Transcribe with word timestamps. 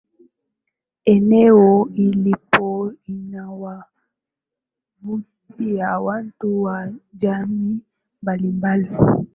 Eneo 1.05 1.89
ilipo 1.95 2.93
inawavutia 3.07 3.89
watu 5.99 6.63
wa 6.63 6.91
jamiii 7.13 7.79
mbalimbali 8.21 8.89